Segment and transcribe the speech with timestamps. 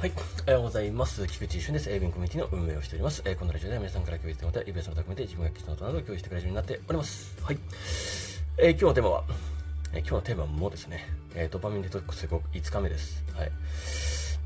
[0.00, 0.12] はい。
[0.16, 1.26] おはようございます。
[1.26, 1.90] 菊池一瞬です。
[1.90, 3.20] 英文コミュニティの運営をしております。
[3.26, 7.36] えー、このラジオでは皆さんから共有してもらったイベントの匠で自分が聞いたことなどを共有してくれるようになっております。
[7.44, 7.58] はい。
[8.56, 9.24] えー、今日のテーマは、
[9.92, 12.40] えー、今日のテーマもですね、えー、ドパミンデトックス5
[12.72, 13.22] 日目です。
[13.36, 13.52] はい。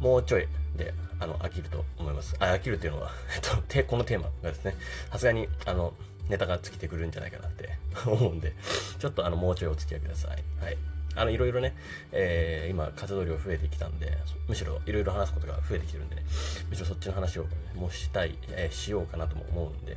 [0.00, 2.34] もうちょいで、あの、飽きると思います。
[2.40, 4.74] あ、飽きるっていうのは、 えっと、てこのテーマがですね、
[5.12, 5.94] さすがに、あの、
[6.28, 8.54] ネタが尽きてくるんじゃないかなって 思うんで、
[8.98, 10.42] ちょっとあの、もうちょいお付き合いください。
[10.60, 10.76] はい。
[11.16, 11.74] あの、いろいろね、
[12.12, 14.12] えー、今、活動量増えてきたんで、
[14.48, 16.22] むしろいろいろ話すことが増えてきてるんでね、
[16.68, 19.96] むしろそっちの話を、もしたい、えー、しようかなとも思うんで、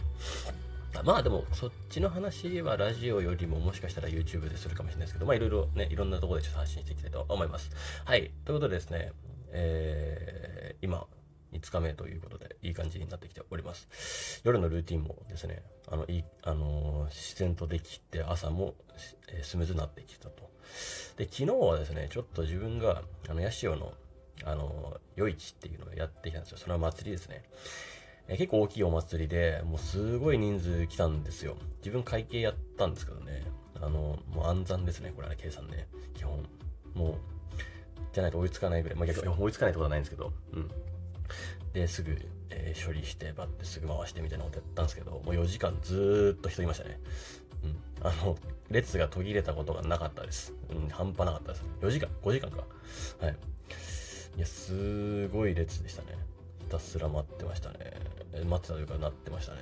[1.03, 7.70] まあでも、そっちの話はラジオよりももしかしたら YouTube でするかもしれないですけど、まあいろいろね、いろんなところでちょっと発信していきたいと思います。
[8.05, 8.31] はい。
[8.45, 9.11] ということでですね、
[9.52, 11.05] えー、今、
[11.53, 14.41] 5日目ということで、いい感じになってきております。
[14.44, 18.75] 夜のルーティンもですね、あの、いい、あのー、自然とできて、朝も、
[19.30, 20.49] えー、スムーズになってきたと。
[21.17, 23.94] で、昨日はですね、ちょっと自分が、あの、ヤシオの、
[24.44, 26.58] あの、夜市っていうのをやってきたんですよ。
[26.58, 27.44] それは祭りですね。
[28.28, 31.58] え、結構大きいお祭りで、もうすごい人数来たんですよ。
[31.80, 33.44] 自分会計やったんですけどね。
[33.81, 35.88] あの、もう暗算ですね、これはね、計算ね。
[36.14, 36.45] 基本。
[36.94, 37.16] もう、
[38.14, 38.97] じゃないと追いつかないぐらい。
[38.97, 40.70] まあ逆に追いつかないってことはないんですけど、うん。
[41.73, 42.17] で、すぐ、
[42.49, 46.99] えー、処理して、バッてすぐ回してみたいなことやったんですけど、もう4時間ずーっと人いましたね。
[48.08, 48.38] あの、
[48.72, 50.53] 列が途切れたことがなかったです。
[50.69, 51.66] うん、半端なかったです。
[51.81, 52.64] 4時間 ?5 時間か。
[53.19, 53.36] はい。
[54.38, 56.17] いや、すごい列でしたね。
[56.61, 57.99] ひたすら待ってましたね。
[58.45, 59.59] 待ってたというか、なってましたね。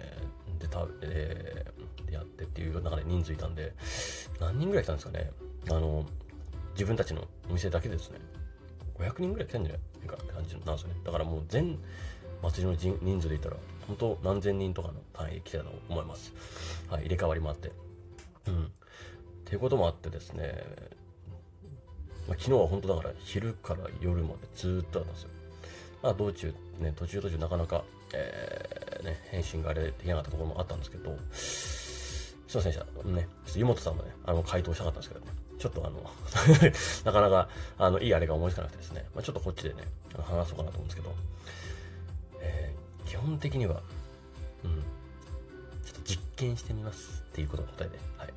[0.59, 3.73] で、た、えー、やってっていう中で人数いたんで、
[4.39, 5.31] 何人ぐらい来たんですかね。
[5.69, 6.05] あの、
[6.73, 8.19] 自分たちのお店だけですね。
[8.99, 10.07] 500人ぐらい来たんじゃない？
[10.07, 10.95] かって感じなんですよね。
[11.03, 11.79] だからもう全
[12.43, 16.31] 祭りの人数で言ったら、本当何千人とかの単位で来てたと思います。
[16.89, 17.71] はい、入れ替わりもあって。
[18.47, 18.63] うん。
[18.63, 18.67] っ
[19.45, 20.63] ていうこともあってですね、
[22.27, 25.29] まあ、昨日は本当だから昼から夜までずっとあったんですよ。
[26.01, 33.09] まあ道中、ね、途中途中なかなか、えー、ね、返信があれできなかったところもあったんですけど、すいませんでした。
[33.09, 35.31] ね、ちょっと湯本さんもね、あの、回答したかったんですけどね。
[35.57, 36.01] ちょっとあの
[37.05, 39.83] なかなか、あの、いいあれが思いつかなくてですね、まあ、ちょっとこっちでね、
[40.17, 41.15] 話そうかなと思うんですけど、
[42.39, 43.81] えー、基本的には、
[44.63, 44.83] うん、
[46.05, 48.33] 実験してみますっていうことの答えで、はい。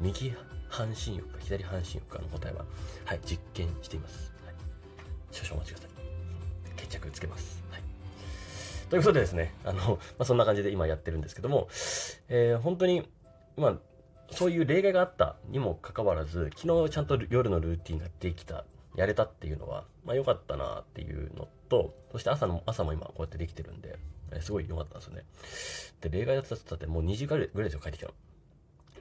[0.00, 0.34] 右
[0.68, 2.64] 半身浴か左半身浴かの答えは、
[3.04, 4.32] はい、実験しています。
[4.44, 4.54] はい、
[5.30, 6.76] 少々お待ちください。
[6.76, 7.62] 決着つけます。
[7.70, 7.82] はい。
[8.88, 11.68] ということでですね、あの、まあ、そんな感じで今やってるんですけども、
[12.28, 13.08] えー、本当に、
[13.56, 13.74] まあ、
[14.30, 18.64] そういう例外があったにもかかわらず、昨日ちゃんと夜のルーティンができた、
[18.96, 23.98] やれたっていうのは、まあ良かったなっていうのと、そして朝の、朝も今こうやってできてるんで、
[24.32, 25.24] えすごい良かったんですよね。
[26.00, 28.14] で、例外だったってもう2時間ぐらいですよ、帰ってきたの。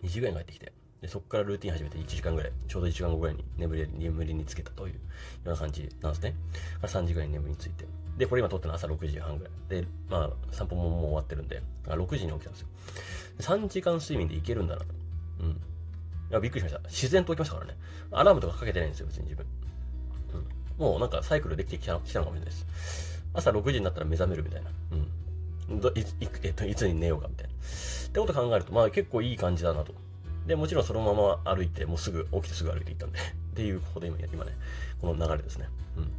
[0.03, 0.73] 2時間ぐらいに帰ってきて。
[1.01, 4.99] で、そこからルーティン始めて1時間ぐらい、ちょうど1時間後ぐらいに眠り、眠りにつけたというよ
[5.45, 6.35] うな感じなんですね。
[6.81, 7.85] 3時ぐらいに眠りについて。
[8.17, 9.81] で、これ今撮ってるの朝6時半ぐらい。
[9.81, 12.67] で、まあ、散歩ももう終わってるんで、6時に起きたんですよ。
[13.39, 14.87] 3時間睡眠でいけるんだなと。
[15.39, 15.49] うん。
[15.51, 15.53] い
[16.31, 16.81] や、びっくりしました。
[16.89, 17.77] 自然と起きましたからね。
[18.11, 19.45] アラームとかかけてないんですよ、別に自分。
[20.33, 20.85] うん。
[20.85, 23.23] もうなんかサイクルできてきたきたのかもしれないです。
[23.33, 24.69] 朝6時になったら目覚めるみたいな。
[24.91, 25.07] うん。
[25.69, 26.05] どいい
[26.43, 27.53] えっと、いつに寝ようかみたいな。
[27.53, 29.93] ってこと考えると、まあ結構いい感じだなと。
[30.47, 34.57] で、もちろんそのまま歩いて、もうすぐ、起きてすぐ歩いていったんで っていうことで今、今ね、
[34.99, 35.69] この流れですね。
[35.95, 36.11] うん。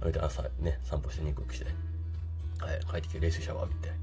[0.00, 1.66] 歩いて朝ね、散歩して肉食して、
[2.58, 3.94] はい、帰ってきて冷水シャワー浴びて、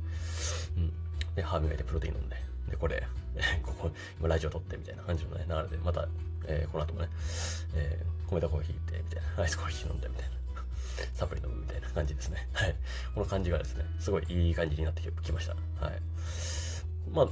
[0.78, 0.94] うん。
[1.36, 2.36] で、歯磨いてプロテイン飲んで、
[2.70, 3.08] で、これ、
[3.64, 6.08] ここ、今ラジオ撮ってみたいな感じのね、流れで、また、
[6.46, 7.10] えー、この後もね、
[7.74, 10.39] えー、米田コーヒー行って、みたいな、アイスコーヒー飲んで、みたいな。
[11.14, 12.48] サプリ飲むみたいな感じですね。
[12.54, 12.76] はい。
[13.14, 15.56] この感じがですね、すごいいい感じになってきました。
[15.86, 16.02] はい。
[17.12, 17.28] まあ、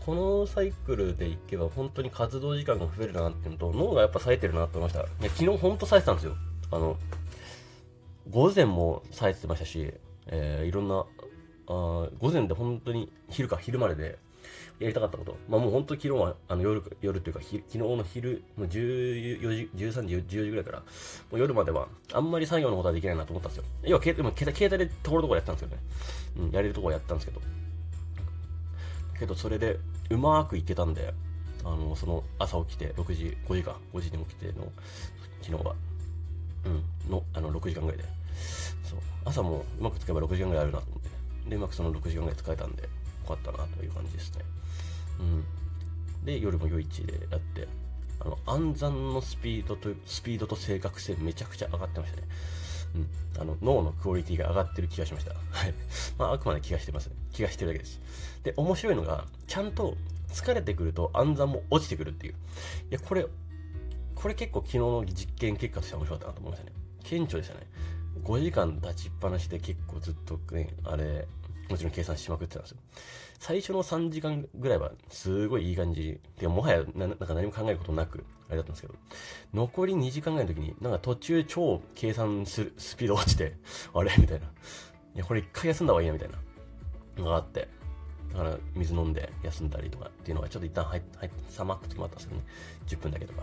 [0.00, 5.00] このサイクルでいけば本当に活動時間が増えるなっていうのと、脳がやっぱ冴えてるなって思いました。
[5.00, 6.36] いや、昨日本当冴えてたんですよ。
[6.70, 6.96] あの、
[8.30, 9.92] 午前も冴えてましたし、
[10.26, 11.04] えー、いろんな、
[11.66, 14.18] あ午前で本当に昼か昼までで
[14.78, 15.36] やりたかったこと。
[15.48, 20.84] まあもう本当昨日はあの夜、夜っていうか昨日の昼、もう14時、13時、14時ぐらいから、も
[21.32, 23.64] う夜まではあんまり作業のことはできないなと思ったんですよ。
[23.84, 25.76] 要は携帯携帯でところどころやったんですよね。
[26.38, 27.40] うん、やれるところやったんですけど。
[29.18, 31.12] けどそれでうまくいけたんで、
[31.64, 34.72] あの、その朝起きて、6時、5時か、5時に起きての、
[35.42, 35.74] 昨日は、
[36.64, 36.68] う
[37.08, 38.04] ん、の、あの、6時間ぐらいで、
[38.82, 41.02] そう、朝もうまく使えば6時間ぐらいあるなと思っ
[41.44, 42.88] て、で、うまくその6時間ぐらい使えたんで、
[43.34, 44.44] かったなという感じですね。
[45.20, 46.24] うん。
[46.24, 47.68] で、夜も夜市でやって、
[48.20, 52.28] あの、暗算のスピードと、スピードと正確性めちゃくちゃ上がってましたね。
[52.94, 53.40] うん。
[53.40, 55.32] あの、脳のクオリティが上がってる気がしました。
[55.32, 55.74] はい。
[56.18, 57.16] まあ、あくまで気がしてますね。
[57.32, 58.00] 気がしてるだけです。
[58.42, 59.96] で、面白いのが、ちゃんと
[60.28, 62.34] 疲れてくると暗算も落ちてくるっていう。
[62.34, 62.36] い
[62.90, 63.26] や、これ、
[64.14, 66.72] これ結構昨日の実験結果としては面白かったなと思いましたね。
[67.04, 67.66] 顕著でしたね。
[68.22, 71.26] 5時間立ちっぱなしで結構ずっとね、あれ、
[71.70, 72.78] もちろん計算しまくってたんですよ。
[73.38, 76.20] 最初の3時間ぐらいはすごいいい感じ。
[76.38, 78.94] でもはやななんか何も考えることなく、あれだったんですけど、
[79.54, 83.54] 残り2時間ぐらいの時に、なんか途中超計算するスピード落ちて、
[83.94, 84.12] あれ？
[84.18, 84.46] みたいな。
[84.46, 86.38] いや、これ一回休んだ方がいいなみたいな。
[87.16, 87.68] のがあって。
[88.32, 92.46] だから水飲んで休んだりとかっていうのがちょっと一旦入入冷まった時もあったんですけどね。
[92.86, 93.42] 10分だけとか。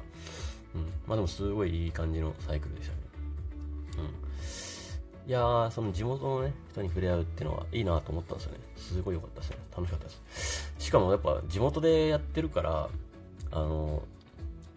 [0.76, 0.82] うん。
[1.06, 3.00] まあでもすごいいい感じのサイクルでしたね。
[3.98, 4.14] うん。
[5.28, 8.60] いやー、その地元のね、人に触れ合うっていうのはいいなと思ったんですよね。
[8.78, 9.58] すごい良かったですね。
[9.76, 10.74] 楽しかったです。
[10.80, 12.90] しかもやっぱ地元でやってるから、
[13.52, 14.04] あの、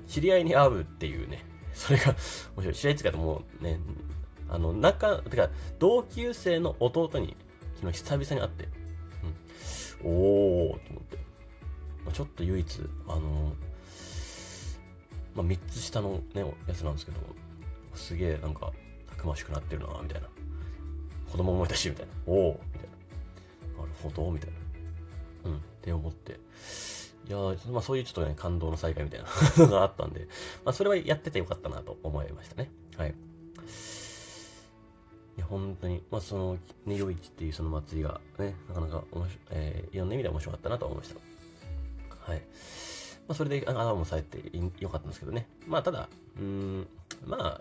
[0.09, 2.07] 知り合いに会うっていうね、それが
[2.57, 2.75] 面白い。
[2.75, 3.79] 知り合いっていうかもうね、
[4.49, 5.49] あの、仲、てか、
[5.79, 7.37] 同級生の弟に、
[7.77, 8.69] 昨日久々に会って、
[10.03, 11.17] うん、おーと思って、
[12.05, 13.53] まあ、ちょっと唯一、あの、
[15.37, 17.19] まあ、3つ下のね、やつなんですけど、
[17.95, 18.73] すげえなんか、
[19.09, 20.29] たくましくなってるな、みたいな。
[21.31, 22.13] 子供もいたし、みたいな。
[22.27, 22.89] おおみたい
[23.77, 23.83] な。
[23.83, 24.51] なるほど、みたい
[25.45, 25.51] な。
[25.51, 26.39] うん、って思って。
[27.29, 27.39] いや
[27.71, 30.27] まあそういうちょっとね、感動の再会みたいなのがあったんで、
[30.65, 32.71] まあそれはやっててよかったなと思いましたね。
[32.97, 33.11] はい。
[33.11, 33.13] い
[35.41, 42.33] や、本当に、まあその、ね、夜市っていうその祭りがね、なかなか面白、えー、いろんな意味で面白かったなと思いました。
[42.33, 42.41] はい。
[42.41, 42.45] ま
[43.29, 44.39] あそれで、ああもされて
[44.81, 45.47] よかったんですけどね。
[45.69, 46.89] まあただ、うん、
[47.25, 47.61] ま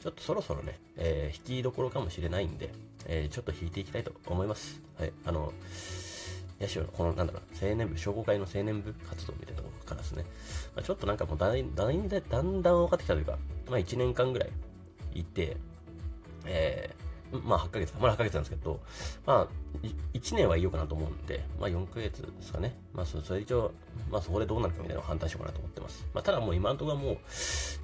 [0.00, 2.72] ちょっとそろそろね、えー、引きどころかもしれないんで、
[3.08, 4.80] えー、ちょっと引いていきたいと思います。
[4.98, 5.12] はい。
[5.24, 5.52] あの、
[6.58, 10.24] ヤシオのこの、なんだろう、青年部、商工会の青年部活動みたいなところからですね、
[10.74, 13.38] まあ、ちょっとなんかもうだんだんだんだん分かってきたというか、
[13.68, 14.50] まあ1年間ぐらい
[15.14, 15.56] いて、
[16.46, 18.80] えー、まあ8ヶ月か、まだ8ヶ月なんですけど、
[19.24, 19.48] まあ
[20.14, 22.76] 1年はいいよかなと思うんで、まあ4ヶ月ですかね。
[22.92, 23.72] まあそれ一応、
[24.10, 26.04] まあそこでどうなるかみたいなのを判断しようかなと思ってます。
[26.12, 27.16] まあただもう今のところはもう、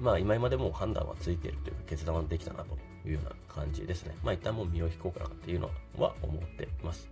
[0.01, 2.77] まあ今までもう判断はついているというか決断はできたなと
[3.07, 4.15] いうような感じですね。
[4.23, 7.09] まあ一旦もう身を引こうかなっていうのは思ってます。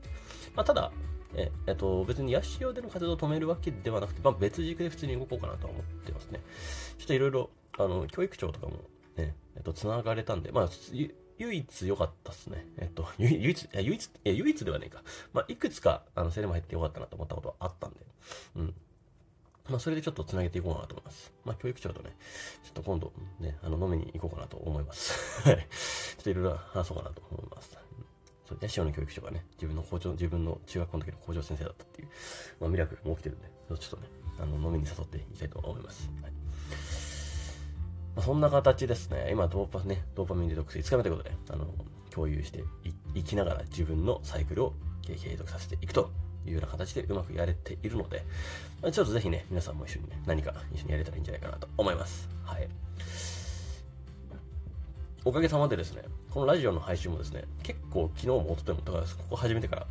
[0.56, 0.92] まあただ、
[1.36, 6.40] ええっと、別にヤシオでの活動を止めるわけではなくて、まあ、別軸で普通に動こうかなとは思ってますね。
[7.00, 8.74] ちょっといろいろ、あの、教育長とかも
[9.18, 10.70] ね、えっと、繋がれたんで、まあ、
[11.40, 12.68] 唯一良かったっすね。
[12.78, 15.02] えっと、唯一、唯一、え、唯一ではねえか。
[15.34, 18.00] まあ、いくつか、あの、セレも入ってよかったなと思ったことはあったんで、
[18.58, 18.74] うん。
[19.70, 21.34] まあ、それでちょっと繋げていこうかなと思います。
[21.46, 22.16] まあ、教育長とね、
[22.64, 25.14] ちょっと今度、ね、あの、飲みに行こうかなと思います。
[25.48, 25.56] はい。
[25.56, 27.78] ちょっといろいろ話そうかなと思います。
[28.46, 32.10] そう、ヤシオの教育長がね、自分の校長、自分の中学校の時の校長先生だったっていう、
[32.60, 36.10] まあ、ミラクルも起きてるんで、ちょっとね、あの、飲みに誘っていきたいと思います。
[36.22, 36.32] はい。
[38.16, 41.74] まあ、そんな形ですね、今、ドーパね、ドーパミンデトックス5日目ということで、あの、
[42.12, 42.64] 共有して
[43.16, 46.12] いきながら自分のサイクルを継続させていくと
[46.46, 48.24] いうような形でうまくやれているので、
[48.82, 52.30] まあ、ちょっとぜひね、皆さんも一緒にね、何か一緒にやれたらいいんじゃないかなと思います。
[52.44, 52.68] はい。
[55.26, 59.88] おかげさまでですね、このラジオの配信もですね、結構昨日も一昨日も、だからここ始めてから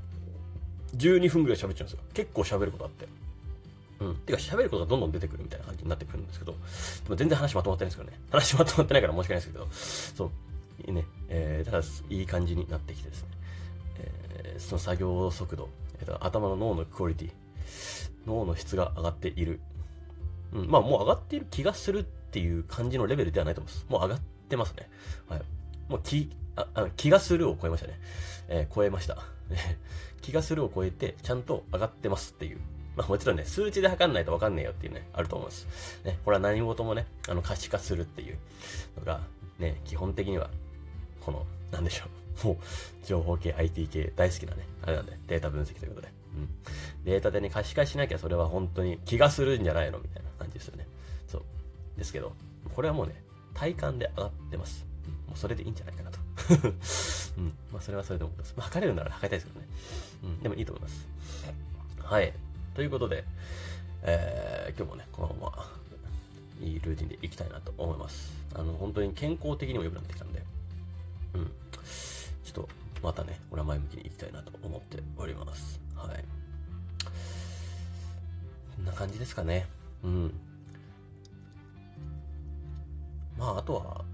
[0.96, 1.98] 12分ぐらい喋っちゃうんですよ。
[2.12, 3.08] 結構喋ることあって。
[4.00, 4.16] うん。
[4.16, 6.58] てか喋ることがどんどん出てくるみたいな感じになってくるんですけど、で
[7.10, 8.18] も全然話まとまってないんですけどね。
[8.30, 9.68] 話まとまってないから申し訳ないですけど、
[10.16, 10.30] そう、
[10.86, 13.28] いいね、えー、ただいい感じになってきてですね、
[13.98, 15.68] えー、その作業速度、
[16.02, 17.30] えー、頭の脳のクオリティ、
[18.26, 19.60] 脳の質が上がっている。
[20.52, 23.86] うん、まあもう上がっている気がするっていう感じのレベルではないと思います。
[23.88, 24.88] もう上がってますね。
[25.28, 25.42] はい。
[25.88, 27.98] もう気、あ、あ気がするを超えましたね。
[28.48, 29.22] えー、超えました。
[30.20, 32.58] 気がするを超えて、ちゃんと上がってますっていう。
[32.96, 36.00] まあもちろんね、数値で測んないとわかんねえよっていうね、あると思います。
[36.04, 38.38] ね、これは何事もね、あの可視化するっていう
[38.98, 39.20] のが、
[39.58, 40.50] ね、基本的には、
[41.20, 42.04] この、なんでしょ
[42.44, 42.46] う。
[42.46, 46.12] もう、情報系、IT 系大好きなね、あれなんで、データ分析ということで。
[46.36, 46.48] うん。
[47.04, 50.86] データでね、可視化しなきゃそれは本当に気がするんじゃないのみたいな感じですよね。
[51.26, 51.42] そう。
[51.98, 52.32] ですけど、
[52.74, 53.22] これはもうね、
[53.54, 54.84] 体感で上がってます。
[55.06, 56.18] うん、もうそれでいいんじゃないかなと。
[57.38, 57.54] うん。
[57.72, 58.54] まあ、それはそれで思います。
[58.56, 59.66] まあ、測れるなら測りたいですけどね。
[60.24, 60.42] うん。
[60.42, 61.06] でもいいと思います。
[62.02, 62.32] はい。
[62.74, 63.24] ということで、
[64.02, 65.70] えー、今日もね、このまま、
[66.60, 68.32] いいルーティンでいきたいなと思います。
[68.54, 70.42] あの、本当に健康的にも良くなってきたんで、
[71.34, 71.46] うん。
[72.44, 72.68] ちょっと、
[73.02, 75.80] またね、俺は前向きにいきたいなと思っております。
[75.96, 76.24] はい。
[78.76, 79.66] こんな感じですかね。
[80.02, 80.34] うん。
[83.38, 84.04] まあ、あとは、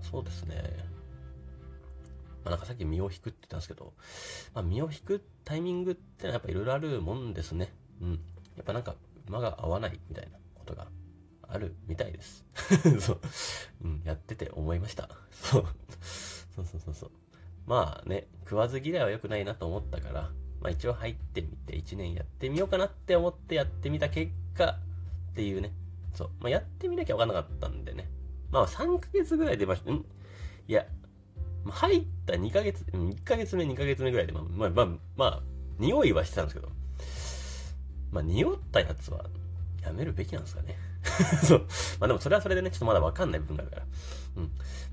[0.00, 0.92] そうですね。
[2.44, 3.92] まあ、なんかさっき身を引くって言ったんですけど、
[4.54, 7.72] まあ、身を引くタイミングってのはやっぱいろいろあるもんですね。
[8.00, 8.10] うん。
[8.56, 8.94] やっぱなんか
[9.28, 10.86] 馬が合わないみたいなことが
[11.48, 12.44] あるみたいです。
[13.00, 13.20] そう。
[13.84, 15.08] うん、やってて思いました。
[15.30, 15.66] そう。
[16.54, 17.10] そうそうそうそう。
[17.66, 20.30] まあね、食わず嫌いは良くないなと思ったから、
[20.60, 24.78] まあ一応入ってみて1年やってみようかなって思ってやってみた結果
[25.32, 25.72] っていうね。
[26.14, 26.30] そう。
[26.40, 28.10] まあやってみなきゃわかんなかったんでね。
[28.50, 29.90] まあ3ヶ月ぐらい出ました。
[29.92, 30.04] ん？
[30.68, 30.86] いや、
[31.64, 35.42] 入った2ヶ月、1ヶ月目、2ヶ月目ぐらいで、まあ、まあ、まあ、まあ、
[35.78, 36.68] 匂いはしてたんですけど、
[38.10, 39.24] まあ、匂ったやつは
[39.82, 40.76] やめるべきなんですかね。
[41.46, 41.66] そう。
[42.00, 43.82] まあでもそれはそれでね、ちょっとまだわかんない部分があるから。
[44.36, 44.44] うん。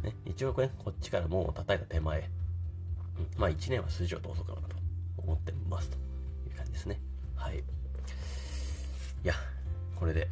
[0.04, 4.76] ね、一応これ、こっちからもう叩いた手前、うん、まあ1年は筋を通そうかなと
[5.18, 5.98] 思ってますと
[6.50, 7.00] いう感じですね。
[7.36, 7.58] はい。
[7.58, 7.62] い
[9.24, 9.34] や、
[9.96, 10.28] これで、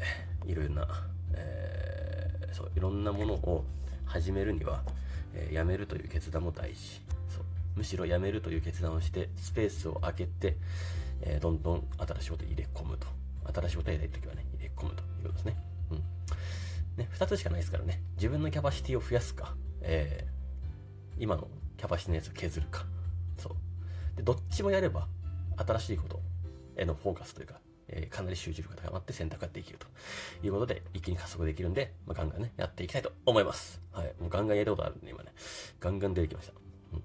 [0.45, 0.87] いろんな、
[1.33, 3.65] えー、そう、いろんなものを
[4.05, 4.81] 始めるには、
[5.33, 7.01] えー、やめるという決断も大事。
[7.29, 7.43] そう。
[7.75, 10.55] むしろやめるという決断をして、スペースを空けて、
[11.21, 13.07] えー、どんどん新しいこと入れ込むと。
[13.53, 15.66] 新しいことやりたいときはね、入れ込むということですね。
[16.97, 18.01] ね、二つしかないですからね。
[18.15, 22.85] 自分のキャパシティを増やすか、えー、今のキャパシティのやつを削るか。
[23.37, 24.17] そう。
[24.17, 25.07] で、どっちもやれば、
[25.57, 26.19] 新しいこと
[26.75, 29.87] へのフォーカスというか、えー、かなり集中力が高まって選択ができると
[30.45, 33.81] いうことで、一気に加速できるんで、まあ、ガンガンね、やっていきたいと思います。
[33.91, 34.13] はい。
[34.19, 35.33] もうガンガンやることあるんで、今ね、
[35.79, 36.53] ガンガン出てきました。
[36.93, 37.03] うん。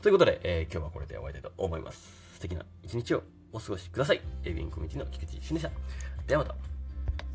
[0.00, 2.28] ということで、えー、今日はこれで終わりたいと思います。
[2.34, 4.20] 素敵な一日をお過ごしください。
[4.44, 5.70] エビンコミュニティの菊池俊でした。
[6.26, 6.77] ではまた。